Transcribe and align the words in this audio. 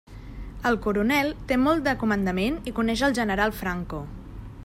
El 0.69 0.77
coronel 0.85 1.29
té 1.51 1.57
molt 1.65 1.85
de 1.89 1.93
comandament 2.05 2.57
i 2.71 2.75
coneix 2.81 3.07
el 3.09 3.17
general 3.21 3.57
Franco. 3.61 4.01